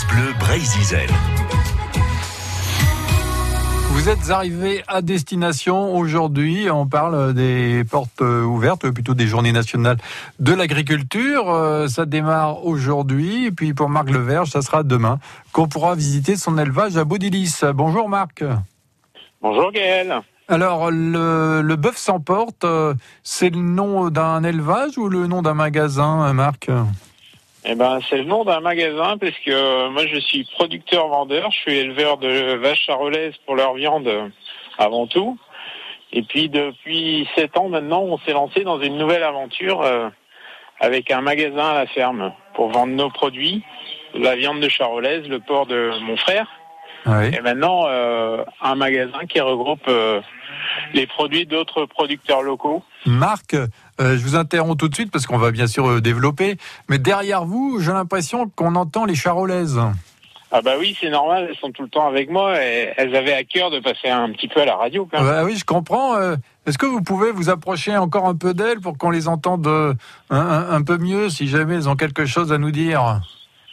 [0.00, 0.98] France Bleu Brésil.
[3.90, 6.70] Vous êtes arrivé à destination aujourd'hui.
[6.70, 9.98] On parle des portes ouvertes, plutôt des journées nationales
[10.38, 11.50] de l'agriculture.
[11.50, 13.46] Euh, ça démarre aujourd'hui.
[13.46, 15.18] Et puis pour Marc Leverge, ça sera demain
[15.52, 17.60] qu'on pourra visiter son élevage à Baudilis.
[17.74, 18.44] Bonjour Marc.
[19.42, 20.20] Bonjour Gaël.
[20.48, 25.42] Alors, le, le bœuf sans porte, euh, c'est le nom d'un élevage ou le nom
[25.42, 26.70] d'un magasin, Marc?
[27.64, 31.58] Eh ben, c'est le nom d'un magasin parce que euh, moi je suis producteur-vendeur, je
[31.58, 34.28] suis éleveur de vaches charolaises pour leur viande euh,
[34.78, 35.38] avant tout.
[36.12, 40.08] Et puis depuis sept ans maintenant, on s'est lancé dans une nouvelle aventure euh,
[40.80, 43.62] avec un magasin à la ferme pour vendre nos produits,
[44.14, 46.46] la viande de charolaise, le porc de mon frère.
[47.06, 49.90] Et maintenant, un magasin qui regroupe
[50.94, 52.82] les produits d'autres producteurs locaux.
[53.06, 53.66] Marc, euh,
[53.98, 56.56] je vous interromps tout de suite parce qu'on va bien sûr euh, développer,
[56.88, 59.80] mais derrière vous, j'ai l'impression qu'on entend les charolaises.
[60.52, 63.34] Ah bah oui, c'est normal, elles sont tout le temps avec moi et elles avaient
[63.34, 65.08] à cœur de passer un petit peu à la radio.
[65.10, 66.16] Quand Bah oui, je comprends.
[66.16, 66.34] Euh,
[66.66, 69.96] est-ce que vous pouvez vous approcher encore un peu d'elles pour qu'on les entende
[70.28, 73.20] un, peu mieux si jamais elles ont quelque chose à nous dire?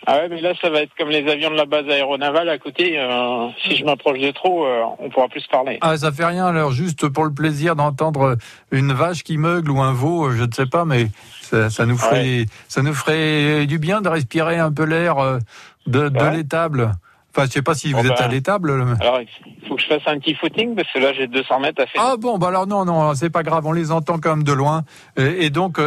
[0.10, 2.58] Ah ouais, mais là, ça va être comme les avions de la base aéronavale à
[2.58, 2.98] côté.
[2.98, 5.80] Euh, si je m'approche de trop, euh, on pourra plus parler.
[5.82, 6.46] Ah, ça fait rien.
[6.46, 8.38] Alors, juste pour le plaisir d'entendre
[8.72, 11.08] une vache qui meugle ou un veau, je ne sais pas, mais
[11.42, 15.40] ça, nous ferait, ça nous ferait du bien de respirer un peu l'air euh,
[15.88, 16.94] de, de l'étable.
[17.36, 18.72] Enfin, je sais pas si vous êtes à ben, l'étable.
[19.02, 21.84] Alors, il faut que je fasse un petit footing parce que là, j'ai 200 mètres
[21.84, 22.02] à faire.
[22.02, 23.66] Ah bon, bah alors non, non, c'est pas grave.
[23.66, 24.84] On les entend quand même de loin.
[25.18, 25.80] Et, donc,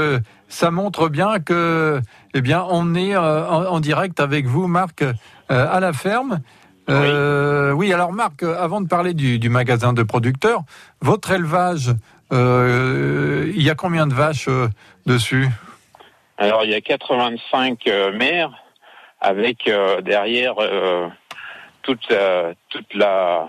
[0.51, 2.01] ça montre bien que,
[2.35, 5.13] eh bien, on est euh, en, direct avec vous, Marc, euh,
[5.49, 6.41] à la ferme.
[6.89, 7.93] Euh, oui.
[7.93, 10.63] alors Marc, avant de parler du, magasin de producteurs,
[11.01, 11.93] votre élevage,
[12.33, 14.49] il y a combien de vaches
[15.07, 15.49] dessus?
[16.37, 18.51] Alors il y a 85 mères
[19.21, 19.71] avec
[20.03, 20.55] derrière
[21.83, 22.13] toute,
[22.71, 23.49] toute la,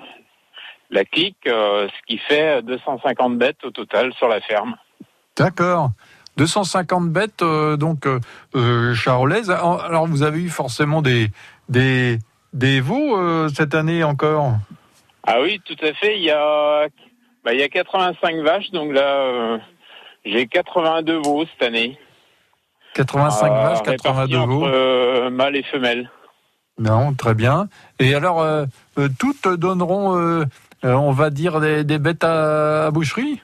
[0.92, 4.76] la clique, ce qui fait 250 bêtes au total sur la ferme.
[5.36, 5.92] D'accord.
[6.38, 8.20] 250 bêtes euh, donc euh,
[8.56, 9.50] euh, charolaises.
[9.50, 11.30] Alors vous avez eu forcément des
[11.70, 12.20] des
[12.54, 14.54] des veaux cette année encore?
[15.24, 16.18] Ah oui, tout à fait.
[16.18, 16.88] Il y a
[17.44, 19.60] bah, il y a 85 vaches, donc là
[20.26, 21.98] j'ai 82 veaux cette année.
[22.94, 24.66] 85 vaches, 82 veaux.
[24.66, 26.10] Entre mâles et femelles.
[26.78, 27.68] Non, très bien.
[28.00, 28.44] Et alors,
[29.20, 30.46] toutes donneront,
[30.84, 33.40] on va dire, des, des bêtes à boucherie?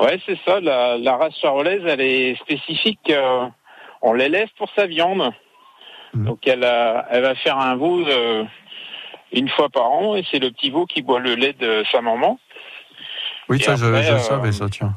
[0.00, 0.60] Ouais, c'est ça.
[0.60, 3.10] La, race charolaise, elle est spécifique.
[3.10, 3.46] Euh,
[4.02, 5.32] on l'élève pour sa viande.
[6.12, 6.24] Mmh.
[6.24, 6.64] Donc elle,
[7.10, 8.44] elle va faire un veau euh,
[9.32, 12.02] une fois par an et c'est le petit veau qui boit le lait de sa
[12.02, 12.38] maman.
[13.48, 14.94] Oui, ça, je, je savais ça, tiens.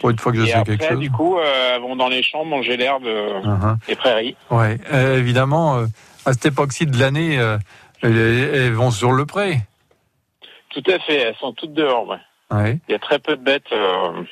[0.00, 0.98] Pour une fois que je sais quelque chose.
[0.98, 3.86] Du coup, euh, elles vont dans les champs manger l'herbe uh-huh.
[3.86, 4.36] des prairies.
[4.50, 4.78] Ouais,
[5.16, 5.84] évidemment,
[6.24, 7.38] à cette époque-ci de l'année,
[8.02, 9.58] elles, vont sur le pré.
[10.70, 12.08] Tout à fait, elles sont toutes dehors.
[12.08, 12.16] Ouais.
[12.52, 13.72] Il y a très peu de bêtes.
[13.72, 14.22] Euh,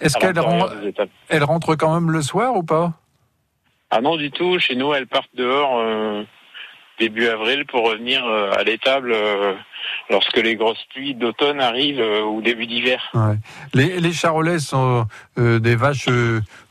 [0.00, 0.38] Est-ce qu'elles
[1.42, 2.92] rentrent quand même le soir ou pas?
[3.90, 4.58] Ah non, du tout.
[4.58, 6.24] Chez nous, elles partent dehors euh,
[6.98, 9.14] début avril pour revenir euh, à l'étable
[10.10, 13.12] lorsque les grosses pluies d'automne arrivent ou début d'hiver.
[13.74, 16.08] Les, les charolais sont des vaches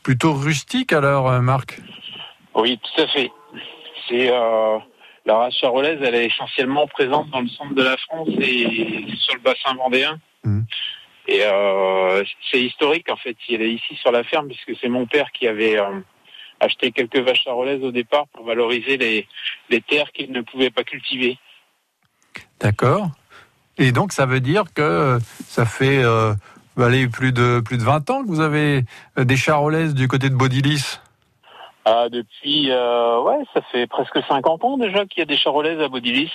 [0.01, 1.79] plutôt rustiques alors, Marc?
[2.55, 3.31] Oui, tout à fait.
[4.09, 4.29] C'est
[5.25, 9.35] la race charolaise, elle est essentiellement présente dans le centre de la France et sur
[9.35, 10.19] le bassin vendéen.
[10.43, 10.61] Mmh.
[11.27, 13.37] Et euh, c'est historique en fait.
[13.47, 15.99] Il est ici sur la ferme puisque c'est mon père qui avait euh,
[16.59, 19.27] acheté quelques vaches charolaises au départ pour valoriser les,
[19.69, 21.37] les terres qu'il ne pouvait pas cultiver.
[22.59, 23.09] D'accord.
[23.77, 25.17] Et donc ça veut dire que
[25.47, 26.33] ça fait euh,
[26.81, 28.83] allez, plus de plus de 20 ans que vous avez
[29.17, 30.99] euh, des charolaises du côté de Baudilis?
[31.85, 35.81] Ah, depuis, euh, ouais, ça fait presque 50 ans déjà qu'il y a des charolaises
[35.81, 36.31] à Baudilis.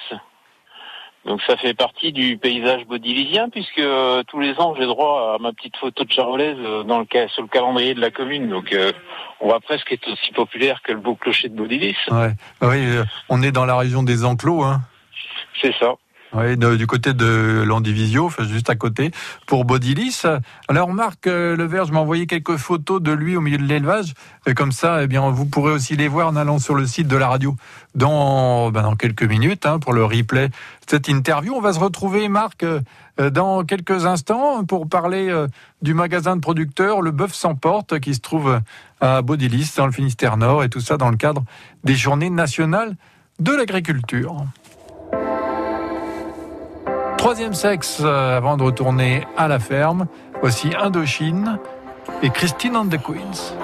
[1.24, 5.42] Donc ça fait partie du paysage baudilisien puisque euh, tous les ans j'ai droit à
[5.42, 8.48] ma petite photo de charolaise euh, dans le sur le calendrier de la commune.
[8.48, 8.92] Donc euh,
[9.40, 11.96] on va presque être aussi populaire que le beau clocher de Baudilis.
[12.10, 12.32] Ouais.
[12.60, 12.86] Ah oui,
[13.28, 14.80] on est dans la région des enclos, hein.
[15.60, 15.94] C'est ça.
[16.34, 19.12] Oui, du côté de l'Andivisio, juste à côté,
[19.46, 20.24] pour Bodilis.
[20.68, 21.56] Alors Marc euh,
[21.90, 24.12] m'a envoyé quelques photos de lui au milieu de l'élevage.
[24.46, 27.08] Et comme ça, eh bien, vous pourrez aussi les voir en allant sur le site
[27.08, 27.56] de la radio
[27.94, 30.54] dans, ben, quelques minutes hein, pour le replay de
[30.86, 31.54] cette interview.
[31.54, 32.80] On va se retrouver, Marc, euh,
[33.30, 35.46] dans quelques instants pour parler euh,
[35.80, 38.60] du magasin de producteurs Le Bœuf sans porte qui se trouve
[39.00, 41.42] à Bodilis, dans le Finistère Nord, et tout ça dans le cadre
[41.84, 42.96] des Journées nationales
[43.38, 44.44] de l'agriculture.
[47.18, 50.06] Troisième sexe euh, avant de retourner à la ferme.
[50.40, 51.58] Voici Indochine
[52.22, 53.54] et Christine and the Queens.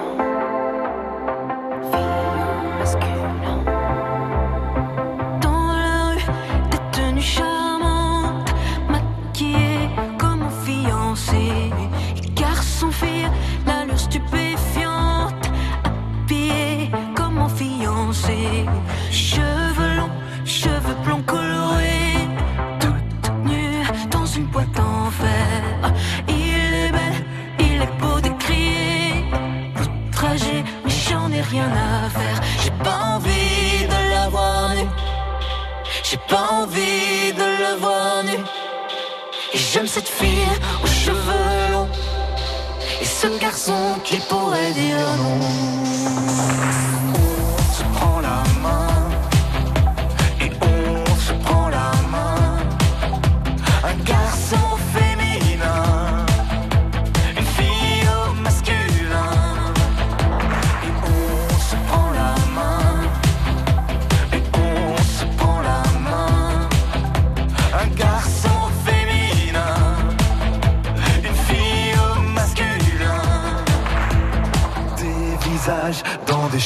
[39.75, 40.47] J'aime cette fille
[40.81, 41.89] aux cheveux longs
[43.01, 47.24] et ce garçon qui pourrait dire non.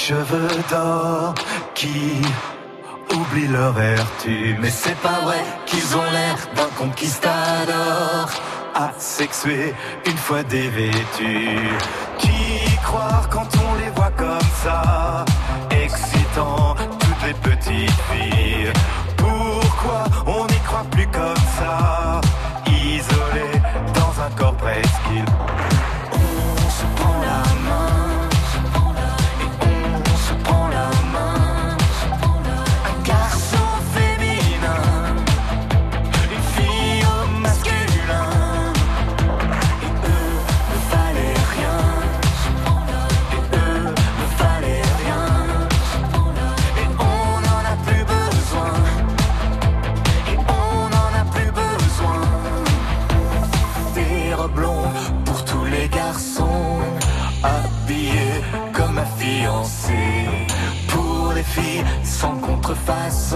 [0.10, 1.36] Cheveux d'or
[1.76, 2.22] qui
[3.16, 4.56] oublient leur vertu.
[4.60, 8.28] Mais c'est pas vrai qu'ils ont l'air d'un conquistador
[8.74, 9.76] asexué
[10.08, 11.60] une fois dévêtus.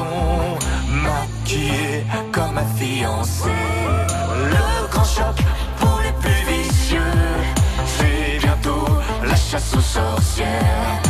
[0.02, 3.50] Maquillée comme ma fiancée.
[4.52, 5.36] Le grand choc
[5.80, 7.14] pour les plus vicieux,
[7.86, 8.88] c'est bientôt
[9.24, 11.02] la chasse aux sorcières.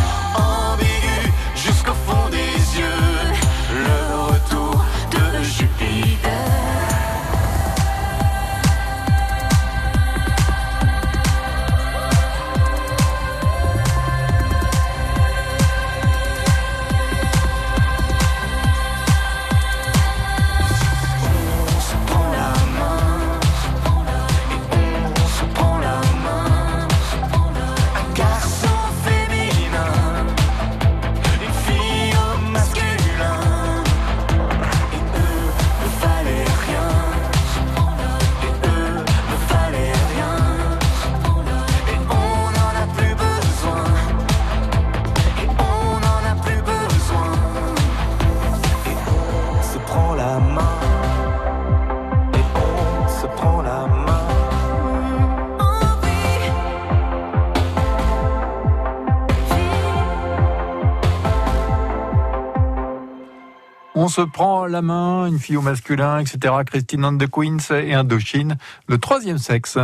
[64.13, 66.53] Se prend la main, une fille au masculin, etc.
[66.67, 69.79] Christine and the Queens et Indochine, le troisième sexe.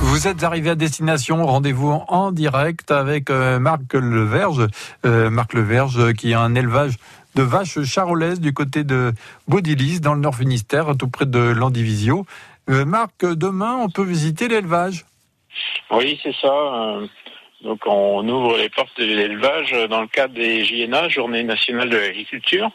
[0.00, 4.68] Vous êtes arrivé à destination, rendez-vous en direct avec euh, Marc Leverge.
[5.04, 6.96] Euh, Marc Leverge qui a un élevage
[7.34, 9.12] de vaches charolaises du côté de
[9.48, 12.24] Baudilis, dans le Nord Finistère, tout près de Landivisio.
[12.70, 15.04] Euh, Marc, demain, on peut visiter l'élevage?
[15.90, 16.48] Oui, c'est ça.
[16.48, 17.06] Euh,
[17.62, 21.96] donc, on ouvre les portes de l'élevage dans le cadre des JNA, Journée nationale de
[21.96, 22.70] l'agriculture.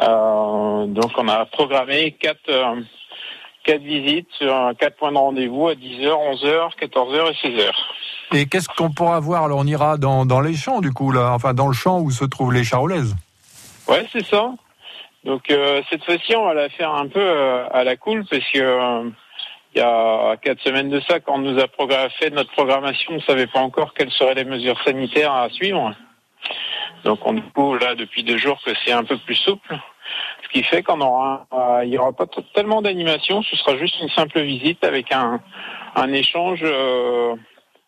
[0.00, 2.50] Euh, donc, on a programmé quatre,
[3.64, 7.70] quatre visites sur quatre points de rendez-vous à 10h, 11h, 14h et 16h.
[8.32, 9.44] Et qu'est-ce qu'on pourra voir?
[9.44, 12.12] Alors, on ira dans, dans les champs, du coup, là, enfin, dans le champ où
[12.12, 13.16] se trouvent les charolaises.
[13.88, 14.52] Ouais, c'est ça.
[15.24, 18.44] Donc euh, cette fois-ci, on va la faire un peu euh, à la cool parce
[18.52, 19.10] que euh,
[19.74, 21.68] il y a quatre semaines de ça, quand on nous a
[22.18, 25.94] fait notre programmation, on ne savait pas encore quelles seraient les mesures sanitaires à suivre.
[27.04, 29.78] Donc on découvre là depuis deux jours que c'est un peu plus souple,
[30.42, 31.46] ce qui fait qu'on aura,
[31.84, 35.40] il y aura pas tellement d'animation, ce sera juste une simple visite avec un,
[35.94, 36.64] un échange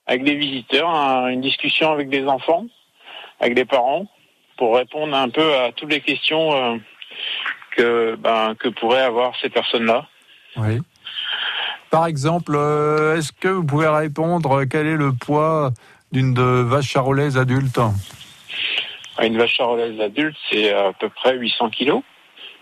[0.07, 0.89] avec des visiteurs,
[1.29, 2.67] une discussion avec des enfants,
[3.41, 4.07] avec des parents,
[4.57, 6.81] pour répondre un peu à toutes les questions
[7.77, 10.07] que, ben, que pourraient avoir ces personnes-là.
[10.57, 10.79] Oui.
[11.93, 15.73] Par exemple, euh, est-ce que vous pouvez répondre quel est le poids
[16.11, 16.33] d'une
[16.63, 17.79] vache charolaise adulte
[19.23, 22.03] Une vache charolaise adulte, c'est à peu près 800 kilos.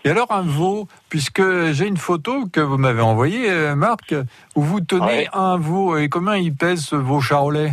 [0.03, 4.13] Et alors un veau, puisque j'ai une photo que vous m'avez envoyée, euh, Marc,
[4.57, 7.71] où vous tenez un veau, et combien il pèse ce veau charolais?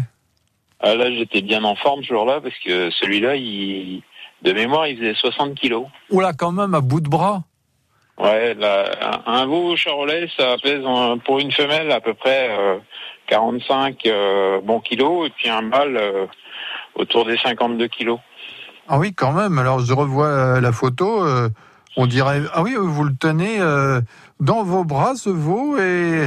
[0.78, 4.04] Ah, Là, j'étais bien en forme ce jour-là, parce que celui-là, il,
[4.42, 5.86] de mémoire, il faisait 60 kilos.
[6.10, 7.42] Oula, quand même, à bout de bras
[8.18, 8.56] Ouais,
[9.26, 10.82] un veau charolais, ça pèse
[11.24, 12.50] pour une femelle à peu près
[13.28, 16.26] 45 euh, euh, bons kilos, et puis un mâle euh,
[16.96, 18.18] autour des 52 kilos.
[18.88, 19.58] Ah oui, quand même.
[19.58, 21.24] Alors je revois euh, la photo.
[21.24, 21.48] euh,
[21.96, 24.00] on dirait ah oui, vous le tenez euh,
[24.40, 26.26] dans vos bras ce veau et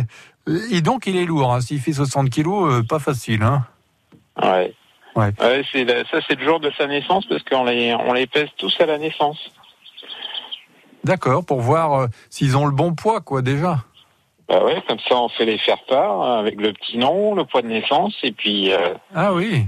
[0.71, 1.53] et donc il est lourd.
[1.53, 1.61] Hein.
[1.61, 3.43] S'il fait 60 kilos, euh, pas facile.
[3.43, 3.65] Hein.
[4.41, 4.73] Ouais.
[5.15, 5.31] Ouais.
[5.71, 8.47] c'est la- ça c'est le jour de sa naissance parce qu'on les on les pèse
[8.57, 9.51] tous à la naissance.
[11.03, 13.79] D'accord, pour voir euh, s'ils ont le bon poids, quoi, déjà.
[14.47, 17.61] Bah ouais, comme ça on fait les faire part avec le petit nom, le poids
[17.61, 19.63] de naissance et puis euh, Ah oui.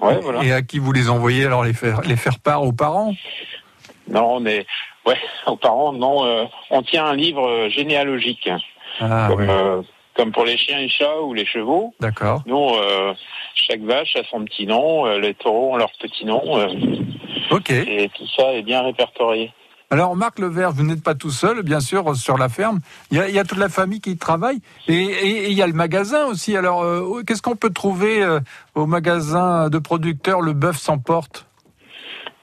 [0.00, 0.42] ouais voilà.
[0.42, 3.12] Et à qui vous les envoyez alors les faire les faire part aux parents?
[4.08, 4.64] Non, on est
[5.04, 8.48] ouais aux parents non, euh, on tient un livre euh, généalogique
[9.00, 9.46] Ah comme ouais.
[9.50, 9.82] euh,
[10.14, 11.92] comme pour les chiens et chats ou les chevaux.
[12.00, 12.42] D'accord.
[12.46, 12.70] Nous,
[13.54, 16.40] chaque vache a son petit nom, les taureaux ont leur petit nom,
[17.50, 17.68] Ok.
[17.70, 19.52] et tout ça est bien répertorié.
[19.88, 22.80] Alors Marc Levert, vous n'êtes pas tout seul, bien sûr, sur la ferme.
[23.12, 26.56] Il y a, toute la famille qui travaille et, il y a le magasin aussi.
[26.56, 28.40] Alors euh, qu'est-ce qu'on peut trouver euh,
[28.74, 31.46] au magasin de producteurs Le Bœuf s'emporte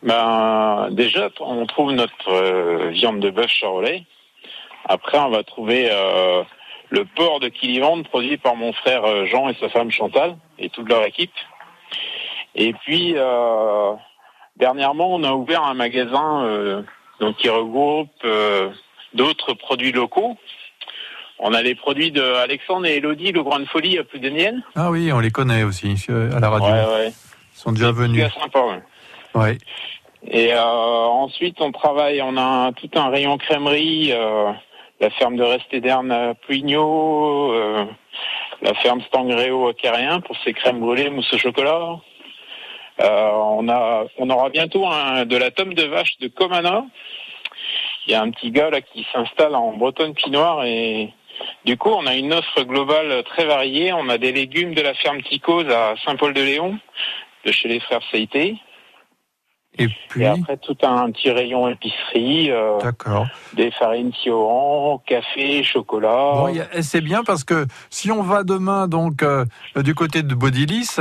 [0.03, 4.03] Ben, déjà, on trouve notre euh, viande de bœuf charolais.
[4.85, 5.89] Après, on va trouver
[6.89, 10.89] le porc de Kilivande produit par mon frère Jean et sa femme Chantal et toute
[10.89, 11.31] leur équipe.
[12.55, 13.15] Et puis,
[14.57, 16.83] dernièrement, on a ouvert un magasin
[17.20, 18.70] donc qui regroupe euh,
[19.13, 20.38] d'autres produits locaux.
[21.39, 24.22] On a les produits de Alexandre et Elodie, le Grande Folie à plus
[24.75, 26.67] Ah oui, on les connaît aussi euh, à la radio.
[26.67, 27.08] Ouais, ouais.
[27.10, 28.24] Ils sont déjà venus.
[28.34, 28.82] C'est sympa, ouais.
[29.36, 29.58] Ouais.
[30.25, 34.51] Et euh, ensuite, on travaille, on a un- tout un rayon crèmerie, euh,
[35.01, 37.86] la ferme de Restederne à Puignot, euh,
[38.62, 41.98] la ferme Stangréo à Carrien pour ses crèmes brûlées, mousse au chocolat.
[43.00, 46.85] Euh, on a, on aura bientôt un, de la tome de vache de Comana.
[48.05, 51.13] Il y a un petit gars là qui s'installe en Bretonne Pinoire et
[51.65, 53.93] du coup, on a une offre globale très variée.
[53.93, 56.77] On a des légumes de la ferme Ticose à Saint-Paul-de-Léon,
[57.45, 58.57] de chez les frères Seité.
[59.79, 63.25] Et puis, Et après, tout un petit rayon épicerie, euh, d'accord.
[63.53, 66.33] des farines Sioran, café, chocolat.
[66.35, 69.45] Bon, c'est bien parce que si on va demain donc euh,
[69.77, 70.97] du côté de Bodilis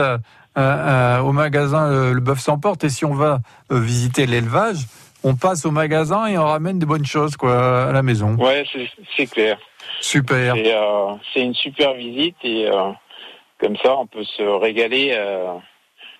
[0.56, 3.40] au magasin euh, Le Bœuf s'emporte et si on va
[3.70, 4.86] euh, visiter l'élevage,
[5.24, 8.34] on passe au magasin et on ramène des bonnes choses quoi à la maison.
[8.36, 8.64] Ouais,
[9.16, 9.58] c'est- clair.
[10.00, 10.54] Super.
[10.54, 12.90] C'est euh, une super visite et euh,
[13.60, 15.54] comme ça, on peut se régaler euh,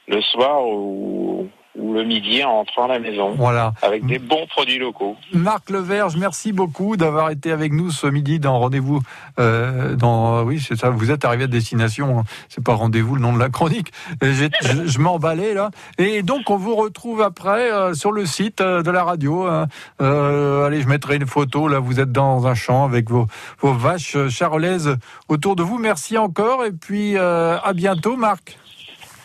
[0.07, 1.49] le soir ou,
[1.79, 3.73] ou le midi en rentrant à la maison Voilà.
[3.83, 5.17] avec des bons produits locaux.
[5.33, 9.01] Marc Leverge, merci beaucoup d'avoir été avec nous ce midi dans rendez-vous.
[9.41, 10.91] Euh, dans oui, c'est ça.
[10.91, 12.19] Vous êtes arrivé à destination.
[12.21, 12.25] hein.
[12.51, 13.91] C'est pas rendez-vous le nom de la chronique.
[14.23, 15.71] Je, je m'emballais là.
[15.99, 19.45] Et donc on vous retrouve après euh, sur le site euh, de la radio.
[19.47, 19.67] hein.
[20.03, 21.69] Euh, allez, je mettrai une photo.
[21.69, 23.27] Là, vous êtes dans un champ avec vos,
[23.61, 24.97] vos vaches euh, charolaises
[25.29, 25.79] autour de vous.
[25.79, 26.65] Merci encore.
[26.67, 28.59] Et puis euh, à bientôt, Marc.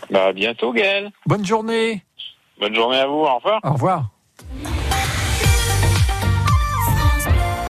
[0.10, 1.12] Bah, à bientôt, Gaël.
[1.26, 2.04] Bonne journée.
[2.60, 3.24] Bonne journée à vous.
[3.26, 3.60] Au revoir.
[3.64, 4.04] Au revoir.